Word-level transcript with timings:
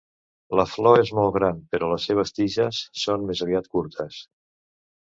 La 0.59 0.63
flor 0.69 1.01
és 1.01 1.11
molt 1.17 1.35
gran, 1.35 1.61
però 1.75 1.91
les 1.91 2.09
seves 2.11 2.35
tiges 2.41 2.83
són 3.05 3.31
més 3.31 3.47
aviat 3.49 3.73
curtes. 3.79 4.23